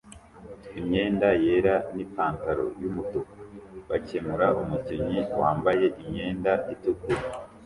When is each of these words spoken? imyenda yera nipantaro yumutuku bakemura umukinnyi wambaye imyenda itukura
imyenda 0.79 1.27
yera 1.43 1.75
nipantaro 1.95 2.65
yumutuku 2.81 3.35
bakemura 3.89 4.47
umukinnyi 4.61 5.19
wambaye 5.39 5.85
imyenda 6.01 6.51
itukura 6.73 7.23